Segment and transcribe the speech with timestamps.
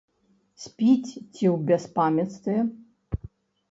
[0.63, 2.57] Спіць ці ў бяспамяцтве?